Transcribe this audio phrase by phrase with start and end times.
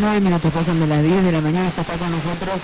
[0.00, 2.62] Nueve minutos pasan de las 10 de la mañana, ya está con nosotros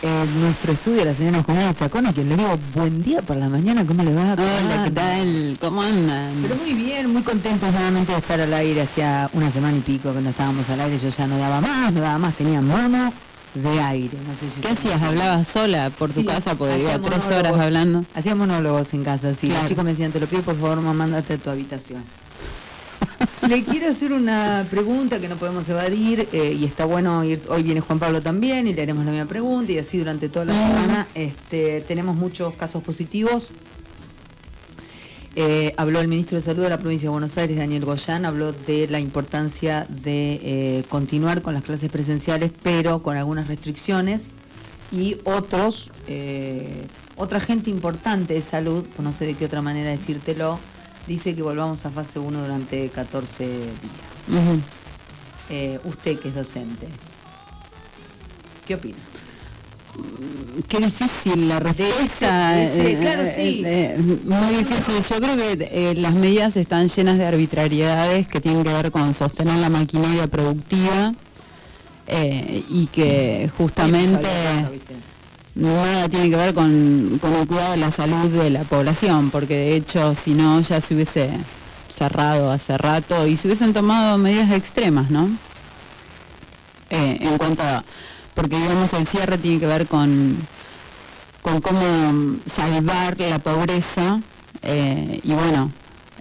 [0.00, 3.84] en nuestro estudio la señora Juliana Sacona, quien le digo buen día por la mañana,
[3.84, 4.32] ¿cómo le va?
[4.34, 5.58] Hola, ¿qué tal?
[5.60, 6.32] ¿Cómo andan?
[6.40, 10.12] Pero muy bien, muy contentos nuevamente de estar al aire, hacía una semana y pico
[10.14, 13.12] que no estábamos al aire, yo ya no daba más, no daba más, tenía mono
[13.54, 14.16] de aire.
[14.26, 15.02] No sé si ¿Qué hacías?
[15.02, 16.54] ¿Hablabas sola por tu Sí, casa?
[16.54, 17.32] Porque iba tres monólogos.
[17.50, 18.04] horas hablando.
[18.14, 19.48] Hacía monólogos en casa, sí.
[19.48, 19.62] Claro.
[19.62, 22.04] Los chicos me decían, te lo pido por favor, mamá, mándate a tu habitación.
[23.46, 27.62] Le quiero hacer una pregunta que no podemos evadir eh, y está bueno ir, hoy
[27.62, 30.54] viene Juan Pablo también y le haremos la misma pregunta y así durante toda la
[30.54, 33.48] semana este, tenemos muchos casos positivos.
[35.40, 38.52] Eh, habló el ministro de Salud de la provincia de Buenos Aires, Daniel Goyán, habló
[38.52, 44.32] de la importancia de eh, continuar con las clases presenciales, pero con algunas restricciones.
[44.90, 50.58] Y otros, eh, otra gente importante de salud, no sé de qué otra manera decírtelo,
[51.08, 54.54] dice que volvamos a fase 1 durante 14 días.
[55.50, 56.86] Eh, usted que es docente,
[58.66, 58.98] ¿qué opina?
[60.68, 62.52] Qué difícil la respuesta.
[62.52, 63.62] de ese, eh, claro, eh, sí.
[63.64, 65.02] eh, muy difícil.
[65.08, 69.12] Yo creo que eh, las medidas están llenas de arbitrariedades que tienen que ver con
[69.14, 71.14] sostener la maquinaria productiva
[72.70, 74.26] y que justamente
[75.58, 79.76] nada tiene que ver con, el cuidado de la salud de la población, porque de
[79.76, 81.30] hecho si no ya se hubiese
[81.92, 85.28] cerrado hace rato y se hubiesen tomado medidas extremas, ¿no?
[86.90, 87.84] Eh, en cuanto a,
[88.34, 90.36] porque digamos el cierre tiene que ver con,
[91.42, 94.20] con cómo salvar la pobreza
[94.62, 95.72] eh, y bueno,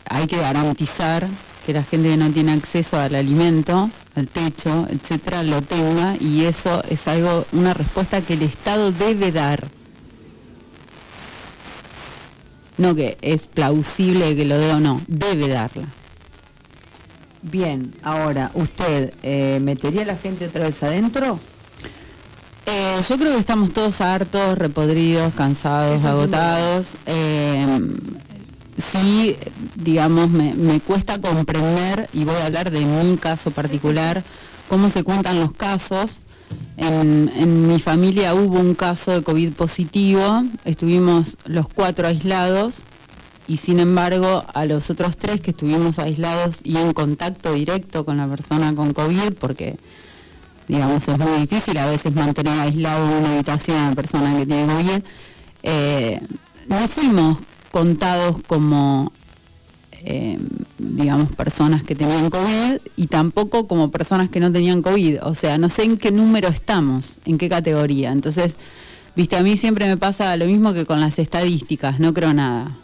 [0.10, 1.28] hay que garantizar
[1.68, 6.46] que la gente que no tiene acceso al alimento, al techo, etcétera, lo tenga y
[6.46, 9.68] eso es algo, una respuesta que el Estado debe dar.
[12.78, 15.88] No que es plausible que lo dé o no, debe darla.
[17.42, 21.38] Bien, ahora, ¿usted eh, metería a la gente otra vez adentro?
[22.66, 26.94] Eh, yo creo que estamos todos hartos, repodridos, cansados, Eso agotados.
[27.06, 27.82] Eh,
[28.78, 29.38] sí,
[29.76, 34.24] digamos, me, me cuesta comprender, y voy a hablar de mi caso particular,
[34.68, 36.22] cómo se cuentan los casos.
[36.78, 42.84] En, mi familia hubo un caso de COVID positivo, estuvimos los cuatro aislados
[43.48, 48.18] y sin embargo a los otros tres que estuvimos aislados y en contacto directo con
[48.18, 49.78] la persona con COVID, porque
[50.68, 54.46] digamos, es muy difícil a veces mantener aislado en una habitación a una persona que
[54.46, 55.04] tiene COVID.
[55.64, 56.22] Eh,
[56.68, 57.40] no fuimos
[57.78, 59.12] contados como,
[60.04, 60.40] eh,
[60.80, 65.20] digamos, personas que tenían COVID y tampoco como personas que no tenían COVID.
[65.22, 68.12] O sea, no sé en qué número estamos, en qué categoría.
[68.12, 68.56] Entonces,
[69.16, 72.76] viste, a mí siempre me pasa lo mismo que con las estadísticas, no creo nada.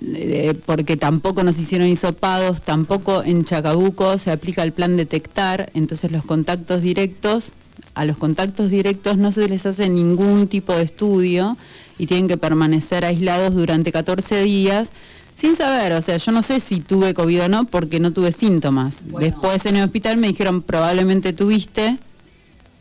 [0.00, 6.12] Eh, porque tampoco nos hicieron hisopados, tampoco en Chacabuco se aplica el plan detectar, entonces
[6.12, 7.52] los contactos directos,
[7.94, 11.56] a los contactos directos no se les hace ningún tipo de estudio
[11.98, 14.92] y tienen que permanecer aislados durante 14 días
[15.34, 18.30] sin saber, o sea, yo no sé si tuve COVID o no porque no tuve
[18.30, 19.02] síntomas.
[19.08, 19.26] Bueno.
[19.26, 21.98] Después en el hospital me dijeron probablemente tuviste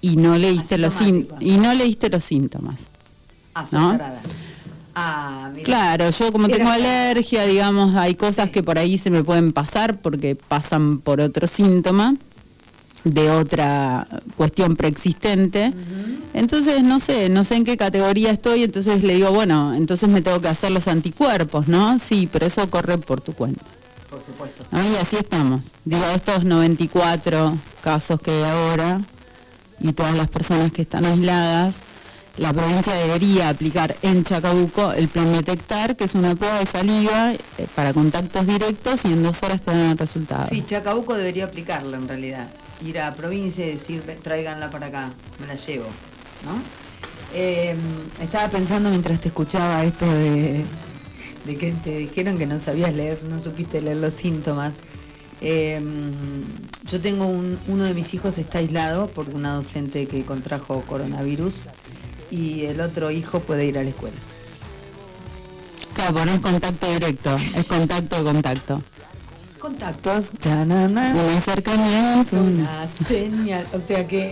[0.02, 2.82] y no leíste los y no leíste los síntomas.
[3.54, 4.22] Azucarada.
[4.96, 5.52] Ah.
[5.64, 8.52] Claro, yo como tengo alergia, digamos, hay cosas Sí.
[8.52, 12.16] que por ahí se me pueden pasar porque pasan por otro síntoma
[13.04, 15.74] de otra cuestión preexistente.
[16.34, 20.22] Entonces, no sé, no sé en qué categoría estoy, entonces le digo, bueno, entonces me
[20.22, 21.98] tengo que hacer los anticuerpos, ¿no?
[22.00, 23.64] Sí, pero eso corre por tu cuenta.
[24.10, 24.66] Por supuesto.
[24.72, 24.82] ¿no?
[24.82, 25.74] Y así estamos.
[25.86, 29.02] Digo, estos 94 casos que hay ahora
[29.80, 31.82] y todas las personas que están aisladas,
[32.38, 37.34] la provincia debería aplicar en Chacabuco el plan detectar, que es una prueba de saliva
[37.34, 37.40] eh,
[37.76, 40.48] para contactos directos y en dos horas te dan el resultado.
[40.48, 42.48] Sí, Chacabuco debería aplicarlo en realidad.
[42.82, 45.88] Ir a provincia y decir, "Ven, tráiganla para acá, me la llevo.
[46.46, 46.62] ¿no?
[47.34, 47.76] Eh,
[48.22, 50.66] estaba pensando mientras te escuchaba esto de,
[51.60, 54.74] que te dijeron que no sabías leer, no supiste leer los síntomas.
[55.42, 55.82] Eh,
[56.86, 61.66] yo tengo un, uno de mis hijos está aislado por una docente que contrajo coronavirus
[62.30, 64.18] y el otro hijo puede ir a la escuela.
[65.94, 68.82] Claro, no es contacto directo, es contacto de contacto.
[69.60, 74.32] Contactos, tanana, Un acercamiento, una- señal, o sea que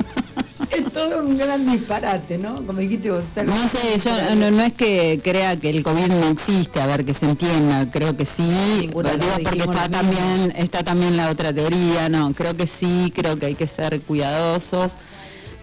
[0.72, 2.66] es todo un gran disparate, ¿no?
[2.66, 6.28] Como dijiste vos, No sé, yo no, no es que crea que el COVID no
[6.30, 8.42] existe, a ver que se entienda, creo que sí,
[8.80, 13.38] Ninguna digo porque está también, está también la otra teoría, no, creo que sí, creo
[13.38, 14.94] que hay que ser cuidadosos.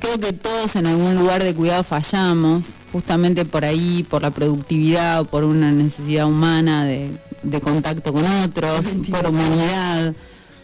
[0.00, 5.22] Creo que todos en algún lugar de cuidado fallamos, justamente por ahí, por la productividad
[5.22, 7.10] o por una necesidad humana de,
[7.44, 10.14] de contacto con otros, por humanidad,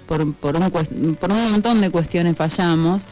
[0.07, 3.03] por, un, por un montón de cuestiones fallamos.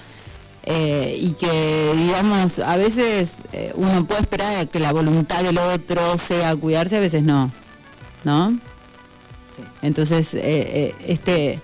[0.71, 6.19] Eh, y que digamos a veces eh, uno puede esperar que la voluntad del otro
[6.19, 7.51] sea cuidarse, a veces no,
[8.23, 8.51] ¿no?
[9.57, 9.63] Sí.
[9.81, 11.61] Entonces eh, este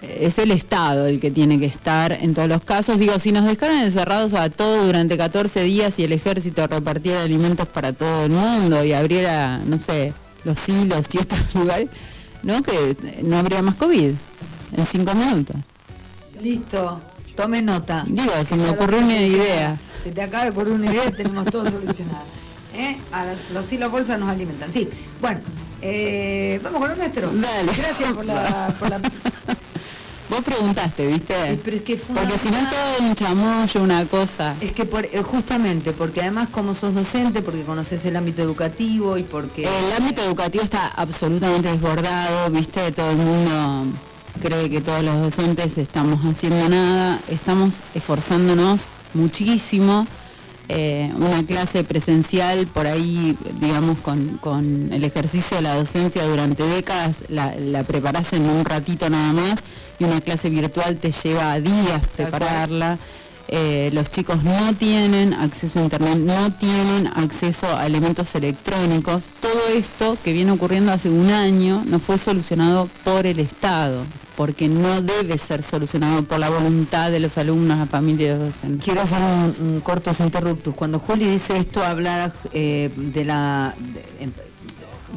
[0.00, 2.98] es el Estado el que tiene que estar en todos los casos.
[2.98, 7.68] Digo, si nos dejaran encerrados a todos durante 14 días y el ejército repartiera alimentos
[7.68, 11.88] para todo el mundo y abriera, no sé, los hilos y otros lugares,
[12.42, 12.62] ¿no?
[12.62, 14.14] Que no habría más COVID
[14.76, 15.56] en cinco minutos.
[16.40, 17.00] Listo,
[17.36, 18.04] tome nota.
[18.06, 19.78] Digo, se me ocurrió una idea.
[20.02, 22.24] Se te acaba de ocurrir una idea, tenemos todo solucionado.
[22.74, 22.96] ¿Eh?
[23.52, 24.72] los hilos bolsas nos alimentan.
[24.72, 24.88] Sí,
[25.20, 25.40] bueno,
[25.82, 27.30] eh, vamos con lo nuestro.
[27.30, 27.72] Dale.
[27.76, 28.74] Gracias por la
[30.32, 31.34] Vos preguntaste, ¿viste?
[31.62, 31.98] porque
[32.42, 34.56] si no es todo un chamullo, una cosa.
[34.62, 39.24] Es que eh, justamente, porque además como sos docente, porque conoces el ámbito educativo y
[39.24, 39.64] porque...
[39.64, 42.92] El ámbito educativo está absolutamente desbordado, ¿viste?
[42.92, 43.92] Todo el mundo
[44.40, 50.06] cree que todos los docentes estamos haciendo nada, estamos esforzándonos muchísimo.
[50.70, 57.24] Eh, una clase presencial por ahí, digamos, con, el ejercicio de la docencia durante décadas,
[57.28, 59.58] la, la preparás en un ratito nada más
[60.02, 62.98] y una clase virtual te lleva días prepararla.
[63.48, 69.30] Eh, los chicos no tienen acceso a internet, no tienen acceso a elementos electrónicos.
[69.40, 74.04] Todo esto que viene ocurriendo hace un año no fue solucionado por el Estado,
[74.36, 78.38] porque no debe ser solucionado por la voluntad de los alumnos, la familia y los
[78.38, 78.84] docentes.
[78.84, 80.74] Quiero hacer un, corto interruptus.
[80.74, 83.74] Cuando Juli dice esto, habla eh, de la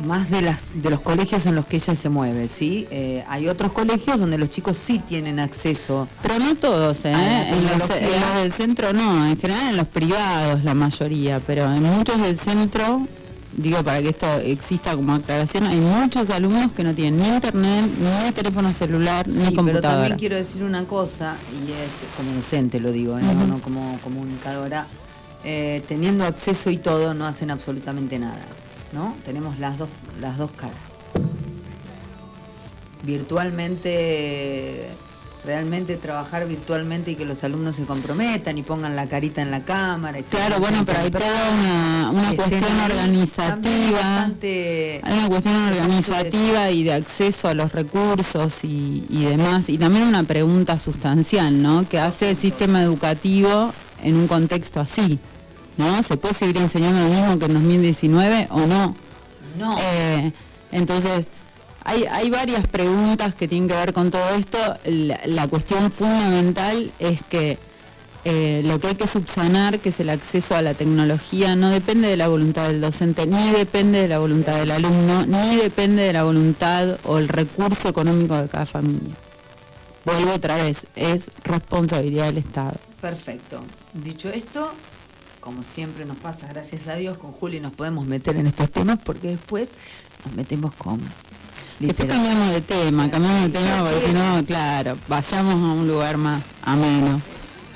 [0.03, 2.87] más de las de los colegios en los que ella se mueve, ¿sí?
[2.91, 6.07] Eh, hay otros colegios donde los chicos sí tienen acceso.
[6.21, 7.13] Pero no todos, ¿eh?
[7.13, 12.21] En los, del centro no, en general en los privados la mayoría, pero en muchos
[12.21, 13.07] del centro,
[13.55, 17.89] digo para que esto exista como aclaración, hay muchos alumnos que no tienen ni internet,
[17.99, 19.65] ni teléfono celular, ni computadora.
[19.65, 23.23] Pero también quiero decir una cosa, y es como docente lo digo, ¿eh?
[23.47, 24.87] no como comunicadora,
[25.43, 28.45] eh, teniendo acceso y todo no hacen absolutamente nada.
[28.91, 29.15] ¿No?
[29.25, 29.89] Tenemos las dos,
[30.19, 30.75] las dos caras.
[33.03, 34.89] Virtualmente,
[35.45, 39.63] realmente trabajar virtualmente y que los alumnos se comprometan y pongan la carita en la
[39.63, 40.17] cámara.
[40.29, 44.25] claro, bueno, pero hay toda una, cuestión organizativa.
[44.25, 49.69] hay una cuestión organizativa y de acceso a los recursos y, y demás.
[49.69, 51.87] Y también una pregunta sustancial, ¿no?
[51.87, 53.71] Que hace el sistema educativo
[54.01, 55.19] en un contexto así.
[55.77, 56.01] ¿No?
[56.03, 58.95] ¿Se puede seguir enseñando lo mismo que en 2019 o no?
[59.57, 59.77] No.
[59.79, 60.31] Eh,
[60.71, 61.29] entonces,
[61.83, 64.57] hay, hay, varias preguntas que tienen que ver con todo esto.
[64.85, 67.57] La, cuestión fundamental es que
[68.25, 72.07] eh, lo que hay que subsanar, que es el acceso a la tecnología, no depende
[72.07, 76.13] de la voluntad del docente, ni depende de la voluntad del alumno, ni depende de
[76.13, 79.13] la voluntad o el recurso económico de cada familia.
[80.03, 82.73] Vuelvo otra vez, es responsabilidad del Estado.
[82.99, 83.61] Perfecto.
[83.93, 84.71] Dicho esto,
[85.45, 88.97] como siempre nos pasa, gracias a Dios, con Juli nos podemos meter en estos temas
[88.97, 89.71] porque después
[90.25, 90.99] nos metemos con...
[91.79, 96.17] Después cambiamos de tema, cambiamos de tema porque si no, claro, vayamos a un lugar
[96.17, 97.21] más ameno.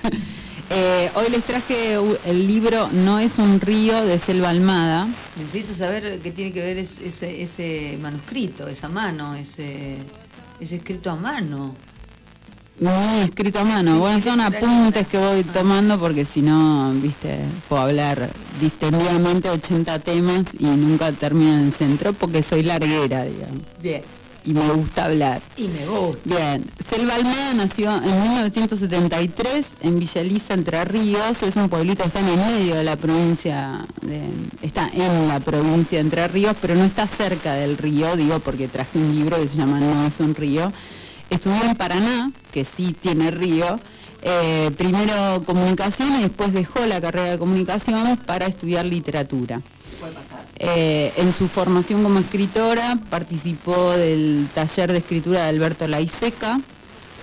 [0.71, 1.93] eh, hoy les traje
[2.25, 5.07] el libro No es un río de Selva Almada.
[5.35, 9.97] Necesito saber qué tiene que ver ese, ese manuscrito, esa mano, ese,
[10.59, 11.75] ese escrito a mano.
[12.79, 13.99] Muy escrito a mano.
[13.99, 18.29] bueno, son apuntes que voy tomando porque si no, viste, puedo hablar
[18.61, 23.63] distendidamente 80 temas y nunca termino en el centro porque soy larguera, digamos.
[23.81, 24.01] Bien.
[24.45, 25.41] Y me gusta hablar.
[25.57, 26.21] Y me gusta.
[26.23, 26.65] Bien.
[26.89, 31.43] Selva Almada nació en 1973 en Villa Elisa, Entre Ríos.
[31.43, 33.85] Es un pueblito que está en el medio de la provincia,
[34.61, 38.69] está en la provincia de Entre Ríos, pero no está cerca del río, digo, porque
[38.69, 40.71] traje un libro que se llama No es un río
[41.29, 43.79] estudió en Paraná, que sí tiene río,
[44.21, 49.61] eh, primero comunicación y después dejó la carrera de comunicación para estudiar literatura.
[50.57, 56.59] Eh, en su formación como escritora participó del taller de escritura de Alberto Laiseca,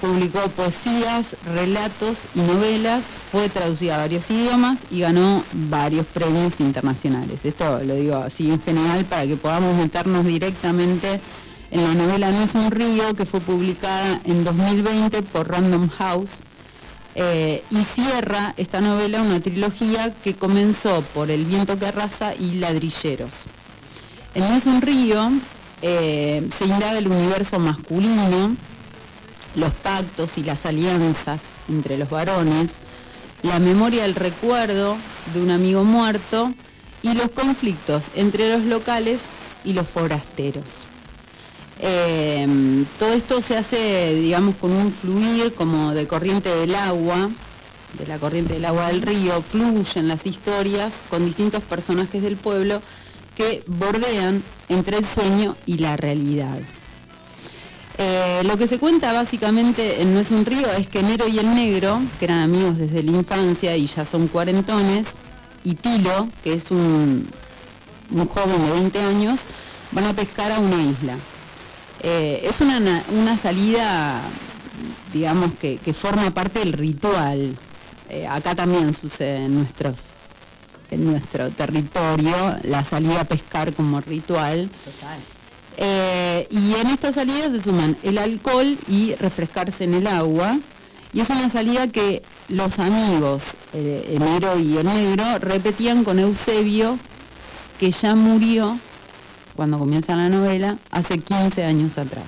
[0.01, 7.45] publicó poesías, relatos y novelas, fue traducida a varios idiomas y ganó varios premios internacionales.
[7.45, 11.21] Esto lo digo así en general para que podamos meternos directamente
[11.71, 16.43] en la novela No es un río, que fue publicada en 2020 por Random House.
[17.15, 22.57] Eh, y cierra esta novela una trilogía que comenzó por El viento que arrasa y
[22.57, 23.47] Ladrilleros.
[24.35, 25.31] En No es un río
[25.83, 28.57] eh, se indaga el universo masculino,
[29.55, 32.77] los pactos y las alianzas entre los varones,
[33.43, 34.97] la memoria del recuerdo
[35.35, 36.53] de un amigo muerto
[37.03, 39.21] y los conflictos entre los locales
[39.65, 40.87] y los forasteros.
[41.79, 47.31] Eh, todo esto se hace, digamos, con un fluir como de corriente del agua,
[47.99, 52.81] de la corriente del agua del río, fluyen las historias con distintos personajes del pueblo
[53.37, 56.59] que bordean entre el sueño y la realidad.
[57.99, 61.39] Eh, lo que se cuenta básicamente en No es un río es que Nero y
[61.39, 65.17] el Negro, que eran amigos desde la infancia y ya son cuarentones,
[65.65, 67.27] y Tilo, que es un,
[68.11, 69.41] joven de 20 años,
[69.93, 71.17] van a pescar a una isla.
[72.09, 74.21] Eh, es una, salida,
[75.13, 77.57] digamos, que, forma parte del ritual.
[78.09, 80.11] Eh, acá también sucede en, nuestros,
[80.93, 84.71] en nuestro territorio la salida a pescar como ritual.
[85.79, 90.61] Eh, y en esta salida se suman el alcohol y refrescarse en el agua.
[91.13, 96.21] Y es una salida que los amigos, eh, el negro y el negro, repetían con
[96.21, 97.01] Eusebio,
[97.81, 98.79] que ya murió
[99.57, 102.25] cuando comienza la novela, hace 15 años atrás.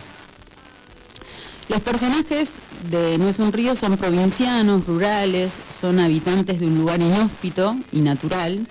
[1.68, 2.54] Los personajes
[2.90, 8.00] de No es un río son provincianos, rurales, son habitantes de un lugar inhóspito y
[8.00, 8.66] natural,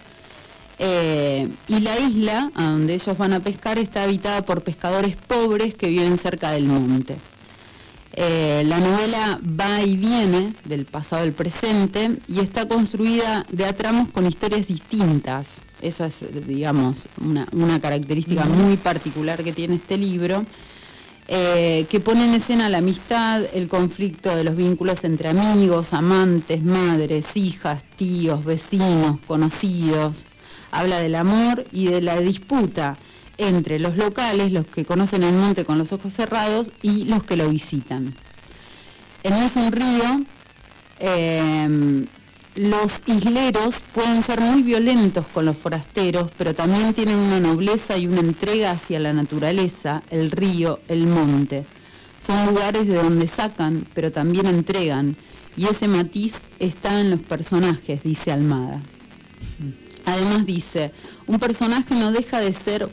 [0.79, 5.75] eh, y la isla a donde ellos van a pescar está habitada por pescadores pobres
[5.75, 7.17] que viven cerca del monte.
[8.13, 13.73] Eh, la novela va y viene del pasado al presente y está construida de a
[13.73, 15.61] tramos con historias distintas.
[15.81, 20.45] Esa es, digamos, una, característica muy particular que tiene este libro,
[21.27, 26.63] eh, que pone en escena la amistad, el conflicto de los vínculos entre amigos, amantes,
[26.63, 30.25] madres, hijas, tíos, vecinos, conocidos,
[30.71, 32.97] habla del amor y de la disputa
[33.37, 37.37] entre los locales, los que conocen el monte con los ojos cerrados, y los que
[37.37, 38.15] lo visitan.
[39.23, 40.21] En Es un río,
[40.99, 42.07] em,
[42.57, 48.07] los isleros pueden ser muy violentos con los forasteros, pero también tienen una nobleza y
[48.07, 51.65] una entrega hacia la naturaleza, el río, el monte.
[52.19, 55.15] Son lugares de donde sacan, pero también entregan,
[55.55, 58.81] y ese matiz está en los personajes, dice Almada.
[60.05, 60.91] Además dice,
[61.27, 62.89] un personaje no deja de ser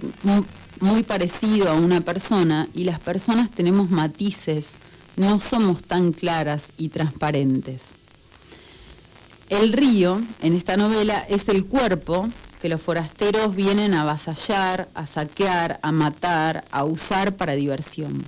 [0.80, 4.74] muy parecido a una persona y las personas tenemos matices,
[5.16, 7.96] no somos tan claras y transparentes.
[9.48, 12.28] El río, en esta novela, es el cuerpo
[12.62, 18.24] que los forasteros vienen a avasallar, a saquear, a matar, a usar para diversión.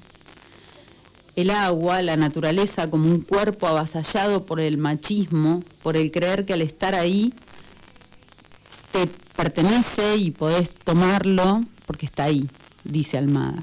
[1.36, 6.52] El agua, la naturaleza como un cuerpo avasallado por el machismo, por el creer que
[6.52, 7.32] al estar ahí
[8.92, 9.06] te
[9.36, 12.48] pertenece y podés tomarlo porque está ahí,
[12.84, 13.62] dice Almada.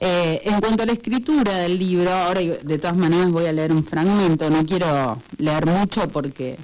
[0.00, 3.72] Eh, en cuanto a la escritura del libro, ahora de todas maneras voy a leer
[3.72, 6.56] un fragmento, no quiero leer mucho porque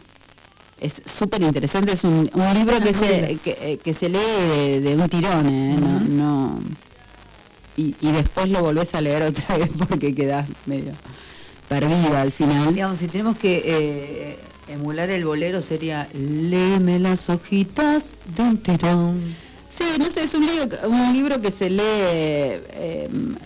[0.78, 5.48] es súper interesante, es un, libro que se, eh, que, se lee de, un tirón,
[5.48, 5.76] ¿eh?
[6.08, 6.60] no,
[7.76, 10.92] y, después lo volvés a leer otra vez porque quedás medio
[11.68, 12.74] perdido al final.
[12.74, 14.36] Digamos, si tenemos que
[14.68, 19.34] Emular el bolero sería léeme las hojitas de un tirón.
[19.82, 23.36] Sí, no sé, es un libro, un libro que se lee, em,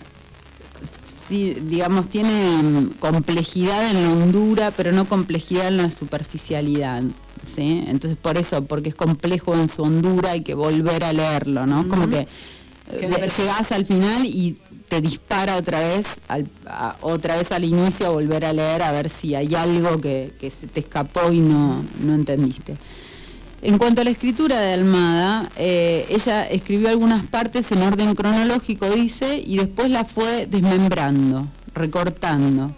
[1.29, 7.03] digamos, tiene complejidad en la hondura, pero no complejidad en la superficialidad.
[7.53, 7.83] ¿sí?
[7.87, 11.87] Entonces, por eso, porque es complejo en su hondura, hay que volver a leerlo, ¿no?
[11.87, 12.27] Como que
[12.91, 16.47] llegas al final y te dispara otra vez, al,
[17.01, 20.67] otra vez al inicio a volver a leer a ver si hay algo que, se
[20.67, 22.77] te escapó y no, no, entendiste.
[23.67, 28.89] En cuanto a la escritura de Almada, eh, ella escribió algunas partes en orden cronológico,
[28.89, 32.71] dice, y después la fue desmembrando, recortando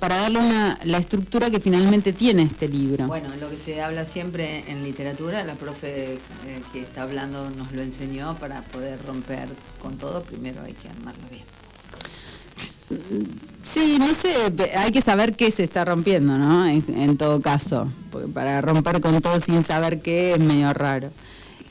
[0.00, 3.08] para darle una, la estructura que finalmente tiene este libro.
[3.08, 6.18] Bueno, lo que se habla siempre en literatura, la profe eh,
[6.72, 9.50] que está hablando nos lo enseñó, para poder romper
[9.82, 11.44] con todo, primero hay que armarlo bien.
[13.64, 14.34] Sí, no sé,
[14.76, 16.66] hay que saber qué se está rompiendo, ¿no?
[16.66, 21.10] En, todo caso, porque para romper con todo sin saber qué es medio raro.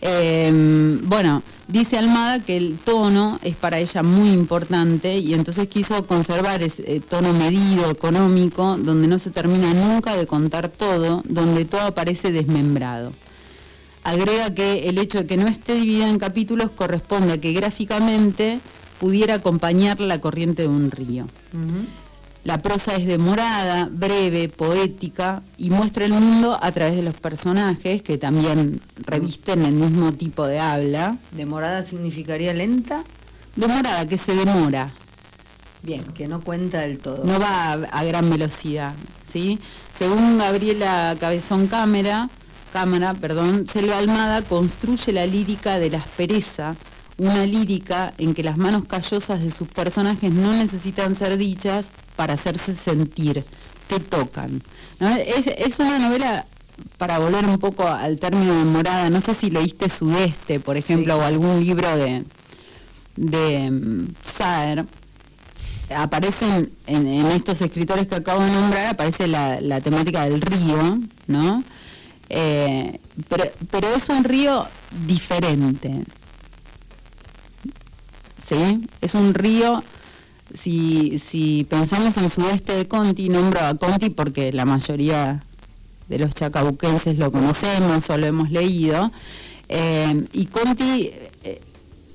[0.01, 6.05] Em, bueno, Dice Almada que el tono es para ella muy importante y entonces quiso
[6.05, 11.63] conservar ese eh, tono medido, económico, donde no se termina nunca de contar todo, donde
[11.63, 13.13] todo aparece desmembrado.
[14.03, 18.59] Agrega que el hecho de que no esté dividida en capítulos corresponde a que gráficamente
[19.01, 21.25] pudiera acompañar la corriente de un río.
[22.43, 28.03] La prosa es demorada, breve, poética y muestra el mundo a través de los personajes
[28.03, 31.17] que también revisten el mismo tipo de habla.
[31.31, 33.03] ¿Demorada significaría lenta?
[33.55, 34.93] Demorada, que se demora.
[35.81, 37.25] Bien, que no cuenta del todo.
[37.25, 38.93] No va a, gran velocidad,
[39.23, 39.57] ¿sí?
[39.93, 42.29] Según Gabriela Cabezón Cámara,
[42.71, 46.75] Cámara, perdón, Selva Almada construye la lírica de la aspereza
[47.17, 52.33] una lírica en que las manos callosas de sus personajes no necesitan ser dichas para
[52.33, 53.43] hacerse sentir,
[53.87, 54.61] te tocan.
[54.99, 56.45] Es, una novela,
[56.97, 61.17] para volver un poco al término de morada, no sé si leíste Sudeste, por ejemplo,
[61.17, 62.23] o algún libro de,
[63.15, 64.85] de um, Saer,
[65.95, 71.63] aparecen en, estos escritores que acabo de nombrar, aparece la, temática del río, ¿no?
[72.29, 74.65] Eh, pero, pero es un río
[75.05, 76.03] diferente.
[78.51, 78.85] ¿Sí?
[78.99, 79.81] Es un río,
[80.53, 85.41] si, pensamos en sudeste de Conti, nombro a Conti porque la mayoría
[86.09, 89.09] de los chacabuquenses lo conocemos o lo hemos leído,
[89.69, 91.11] eh, y Conti
[91.45, 91.61] eh,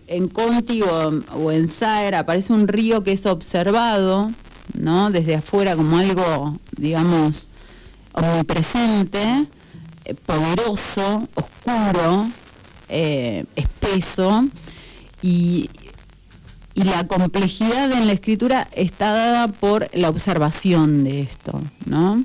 [0.08, 4.30] en Conti o, en Saer aparece un río que es observado,
[4.74, 5.10] ¿no?
[5.10, 7.48] Desde afuera como algo, digamos,
[8.12, 9.46] omnipresente,
[10.04, 12.28] eh, poderoso, oscuro,
[12.90, 14.44] espeso,
[15.22, 15.70] y,
[16.76, 22.22] y la complejidad en la escritura está dada por la observación de esto, ¿no?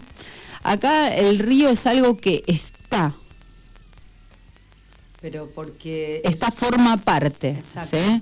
[0.61, 3.15] Acá el río es algo que está,
[5.21, 6.21] pero porque...
[6.23, 8.21] Esta forma parte, ¿sí?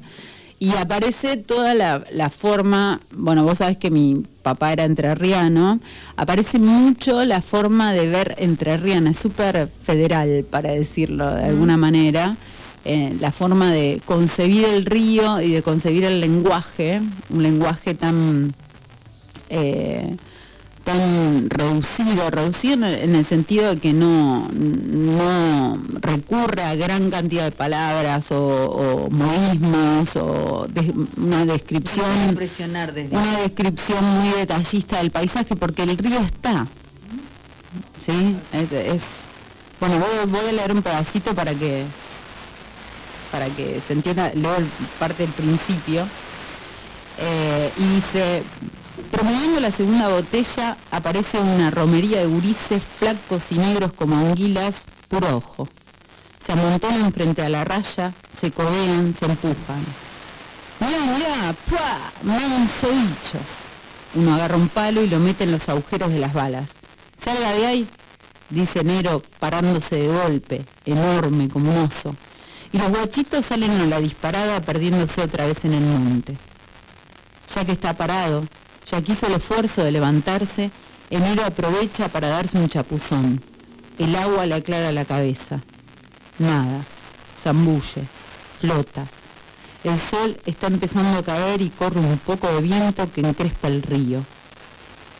[0.61, 5.79] Y aparece toda la, forma, bueno, vos sabés que mi papá era entrerriano,
[6.17, 12.35] aparece mucho la forma de ver entrerriana, es súper federal, para decirlo de alguna manera,
[12.85, 18.53] eh, la forma de concebir el río y de concebir el lenguaje, un lenguaje tan...
[19.49, 20.15] Eh,
[20.83, 27.51] tan reducido, reducido en el sentido de que no, no recurre a gran cantidad de
[27.51, 30.67] palabras o, modismos o
[31.17, 32.37] una descripción
[33.11, 36.67] una descripción muy detallista del paisaje porque el río está
[38.03, 39.01] sí es,
[39.79, 41.83] bueno voy, a leer un pedacito para que
[43.31, 44.57] para que se entienda leo
[44.97, 46.07] parte del principio
[47.17, 48.43] eh, y dice
[49.11, 55.37] Promoviendo la segunda botella aparece una romería de gurises flacos y negros como anguilas, puro
[55.37, 55.67] ojo.
[56.39, 59.83] Se amontonan frente a la raya, se codean, se empujan.
[60.79, 61.55] ¡Mira, mira!
[61.67, 62.11] ¡Pua!
[62.23, 63.39] ¡Manso bicho!
[64.15, 66.71] Uno agarra un palo y lo mete en los agujeros de las balas.
[67.17, 67.87] ¡Salga de ahí!
[68.49, 72.15] dice Nero, parándose de golpe, enorme como un oso.
[72.71, 76.37] Y los guachitos salen a la disparada perdiéndose otra vez en el monte.
[77.53, 78.45] Ya que está parado,
[78.85, 80.71] ya quiso el esfuerzo de levantarse,
[81.11, 83.41] Enero aprovecha para darse un chapuzón.
[83.97, 85.59] El agua le aclara la cabeza.
[86.37, 86.85] Nada.
[87.35, 88.05] Zambulle.
[88.59, 89.07] Flota.
[89.83, 93.81] El sol está empezando a caer y corre un poco de viento que encrespa el
[93.81, 94.23] río.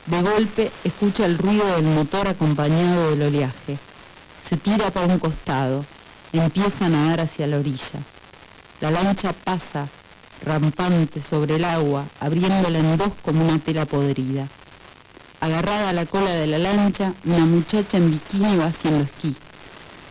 [0.06, 3.80] De golpe escucha el ruido del motor acompañado del oleaje.
[4.48, 5.86] Se tira para un costado.
[6.32, 8.00] Empieza a nadar hacia la orilla.
[8.82, 9.88] La lancha pasa,
[10.46, 14.48] rampante sobre el agua, abriéndola en dos como una tela podrida.
[15.42, 19.36] Agarrada a la cola de la lancha, una muchacha en bikini va haciendo esquí.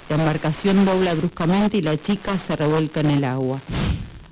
[0.08, 3.60] La embarcación dobla bruscamente y la chica se revuelca en el agua.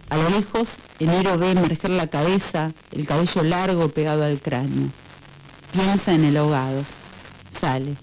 [0.09, 4.88] A lo lejos, Enero ve emerger la cabeza, el cabello largo pegado al cráneo.
[5.72, 6.85] Piensa en el ahogado.
[7.51, 7.96] Sale.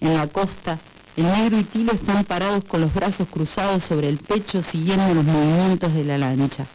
[0.00, 0.78] En la costa,
[1.16, 5.24] el negro y Tilo están parados con los brazos cruzados sobre el pecho siguiendo los
[5.24, 6.66] movimientos de la lancha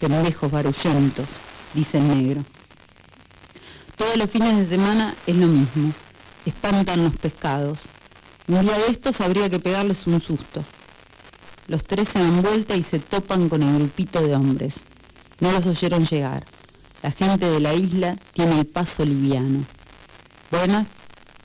[0.00, 1.26] pendejos barullentos,
[1.74, 2.44] dice el negro.
[3.96, 5.92] Todos los fines de semana es lo mismo.
[6.46, 7.82] Espantan los pescados.
[8.48, 10.64] Un día de estos habría que pegarles un susto.
[11.68, 14.84] Los tres se dan vuelta y se topan con el grupito de hombres.
[15.38, 16.46] No los oyeron llegar.
[17.02, 19.64] La gente de la isla tiene el paso liviano.
[20.50, 20.88] Buenas,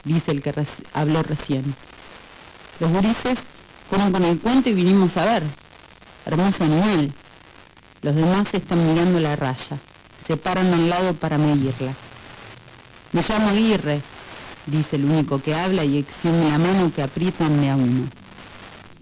[0.05, 0.53] dice el que
[0.93, 1.75] habló recién.
[2.79, 3.47] Los gurises
[3.89, 5.43] fueron con el cuento y vinimos a ver.
[6.25, 7.13] Hermoso animal,
[8.01, 9.77] los demás están mirando la raya.
[10.23, 11.93] Se paran al lado para medirla.
[13.11, 14.01] Me llamo Aguirre,
[14.65, 18.07] dice el único que habla y extiende la mano que aprietan de a uno.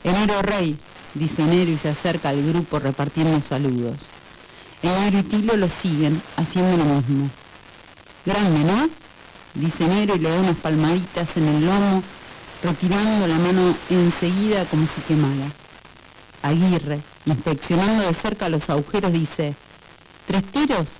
[0.03, 0.77] Enero Rey,
[1.13, 4.09] dice Enero y se acerca al grupo repartiendo saludos.
[4.81, 7.29] Enero y Tilo lo siguen, haciendo lo mismo.
[8.25, 8.89] Grande, ¿no?
[9.53, 12.03] Dice Enero y le da unas palmaditas en el lomo,
[12.63, 15.51] retirando la mano enseguida como si quemara.
[16.41, 19.53] Aguirre, inspeccionando de cerca los agujeros, dice,
[20.25, 20.93] ¿tres tiros?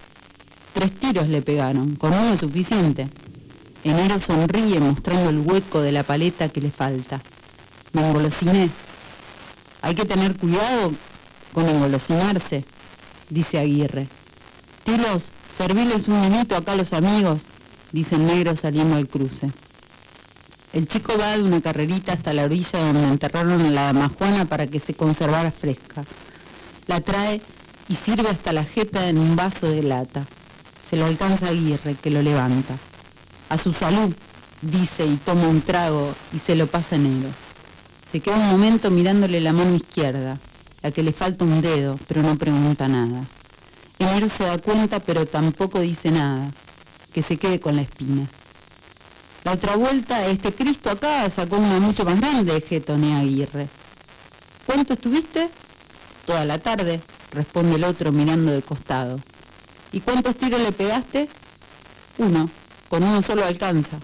[0.73, 3.07] Tres tiros le pegaron, con uno suficiente.
[3.83, 7.21] Enero sonríe mostrando el hueco de la paleta que le falta.
[7.93, 8.69] Me engolosiné.
[9.81, 10.93] Hay que tener cuidado
[11.53, 12.65] con engolosinarse,
[13.29, 14.07] dice Aguirre.
[14.83, 17.43] Tilos, serviles un minuto acá a los amigos,
[17.91, 19.51] dice el negro saliendo al cruce.
[20.73, 24.45] El chico va de una carrerita hasta la orilla donde enterraron a la dama Juana
[24.45, 26.03] para que se conservara fresca.
[26.87, 27.43] La trae
[27.87, 30.25] y sirve hasta la jeta en un vaso de lata.
[30.89, 32.75] Se lo alcanza Aguirre, que lo levanta.
[33.49, 34.15] A su salud,
[34.63, 37.29] dice y toma un trago y se lo pasa negro.
[38.11, 40.39] Se queda un momento mirándole la mano izquierda,
[40.81, 43.27] la que le falta un dedo, pero no pregunta nada.
[43.99, 46.49] Enero se da cuenta, pero tampoco dice nada,
[47.13, 48.27] que se quede con la espina.
[49.43, 53.67] La otra vuelta, este Cristo acá sacó una mucho más grande, Getone Aguirre.
[54.65, 55.49] ¿Cuánto estuviste?
[56.25, 57.01] Toda la tarde,
[57.31, 59.19] responde el otro mirando de costado.
[59.91, 61.27] ¿Y cuántos tiros le pegaste?
[62.17, 62.49] Uno,
[62.87, 63.99] con uno solo alcanza.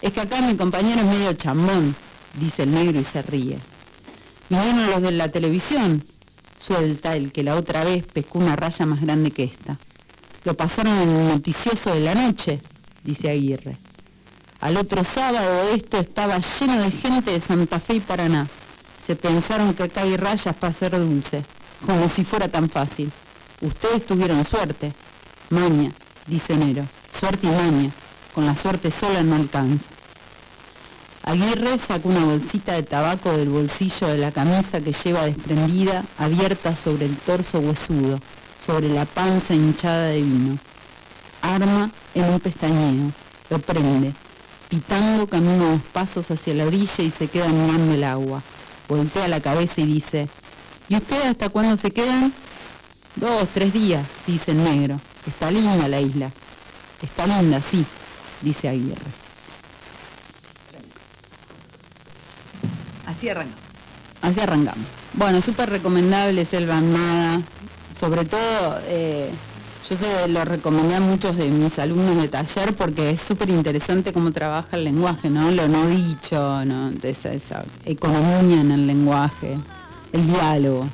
[0.00, 1.94] Es que acá mi compañero es medio chambón,
[2.32, 3.58] dice el negro y se ríe.
[4.48, 6.06] Vinieron los de la televisión,
[6.56, 9.78] suelta el que la otra vez pescó una raya más grande que esta.
[10.44, 12.62] Lo pasaron en el noticioso de la noche,
[13.04, 13.76] dice Aguirre.
[14.62, 18.46] Al otro sábado esto estaba lleno de gente de Santa Fe y Paraná.
[18.96, 21.44] Se pensaron que acá hay rayas para ser dulce,
[21.84, 23.10] como si fuera tan fácil.
[23.60, 24.92] Ustedes tuvieron suerte.
[25.50, 25.90] Maña,
[26.28, 26.86] dice Nero.
[27.10, 27.90] Suerte y maña.
[28.32, 29.88] Con la suerte sola no alcanza.
[31.24, 36.76] Aguirre saca una bolsita de tabaco del bolsillo de la camisa que lleva desprendida, abierta
[36.76, 38.20] sobre el torso huesudo,
[38.60, 40.56] sobre la panza hinchada de vino.
[41.42, 43.10] Arma en un pestañeo,
[43.50, 44.14] lo prende,
[44.72, 48.42] pitando camina unos pasos hacia la orilla y se queda mirando el agua.
[48.88, 50.30] Voltea la cabeza y dice,
[50.88, 52.32] ¿y ustedes hasta cuándo se quedan?
[53.16, 54.98] Dos, tres días, dice el negro.
[55.26, 56.30] Está linda la isla.
[57.02, 57.84] Está linda, sí,
[58.40, 59.10] dice Aguirre.
[63.04, 63.60] Así arrancamos.
[64.22, 64.86] Así arrancamos.
[65.12, 67.42] Bueno, súper recomendable Selva Armada.
[67.94, 69.30] Sobre todo, eh,
[69.88, 74.12] yo se lo recomendé a muchos de mis alumnos de taller porque es súper interesante
[74.12, 75.50] cómo trabaja el lenguaje, ¿no?
[75.50, 76.90] Lo no dicho, ¿no?
[77.02, 79.58] Esa, esa economía en el lenguaje,
[80.12, 80.86] el diálogo.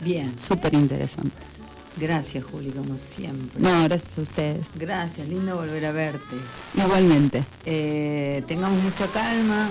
[0.00, 0.36] Bien.
[0.38, 1.36] Súper interesante.
[1.96, 3.60] Gracias, Juli, como siempre.
[3.60, 4.66] No, gracias a ustedes.
[4.76, 6.36] Gracias, lindo volver a verte.
[6.74, 7.44] Igualmente.
[7.66, 9.68] Eh, tengamos mucha calma,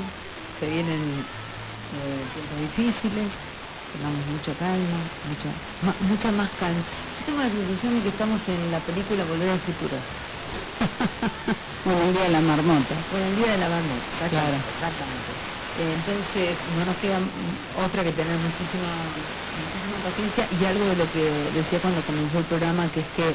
[0.60, 3.28] se vienen eh, tiempos difíciles,
[3.91, 5.50] tengamos mucha calma, mucha,
[5.84, 6.80] ma- mucha más calma.
[7.22, 9.94] Yo tengo la sensación de que estamos en la película Volver al Futuro,
[11.86, 12.98] Bueno, el día de la marmota.
[13.14, 14.58] con el Día de la Marmota, exactamente.
[14.58, 14.58] Claro.
[14.58, 15.30] exactamente.
[15.78, 17.22] Eh, entonces, no nos queda
[17.78, 18.90] otra que tener muchísima,
[19.54, 23.30] muchísima paciencia y algo de lo que decía cuando comenzó el programa, que es que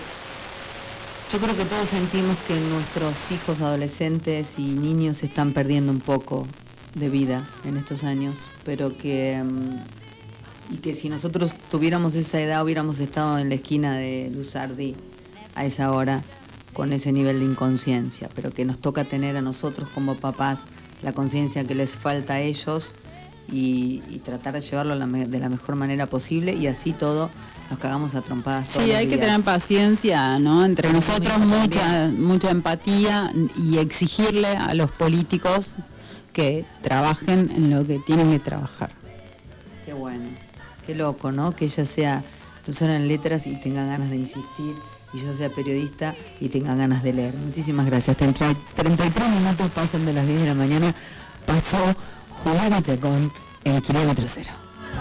[1.30, 6.42] yo creo que todos sentimos que nuestros hijos adolescentes y niños están perdiendo un poco
[6.98, 8.34] de vida en estos años,
[8.66, 10.05] pero que mm,
[10.70, 14.96] y que si nosotros tuviéramos esa edad hubiéramos estado en la esquina de Luzardi
[15.54, 16.22] a esa hora
[16.72, 20.64] con ese nivel de inconsciencia, pero que nos toca tener a nosotros como papás
[21.02, 22.94] la conciencia que les falta a ellos
[23.50, 27.30] y, y tratar de llevarlo de la mejor manera posible y así todo
[27.70, 28.68] nos cagamos a trompadas.
[28.68, 30.64] todos Sí, hay que tener paciencia, ¿no?
[30.64, 32.24] Entre nosotros mucha, también.
[32.24, 35.76] mucha empatía y exigirle a los políticos
[36.32, 38.90] que trabajen en lo que tienen que trabajar.
[39.84, 40.24] Qué bueno,
[40.86, 41.54] qué loco, ¿no?
[41.54, 42.22] Que ella sea
[42.64, 44.74] profesora en letras y tenga ganas de insistir
[45.12, 47.34] y yo sea periodista y tenga ganas de leer.
[47.34, 48.16] Muchísimas gracias.
[48.16, 50.94] 30 33 minutos pasan de las 10 de la mañana.
[51.46, 51.94] Pasó
[52.42, 53.32] Juliana Chacón
[53.64, 54.65] en Kilómetro Cero.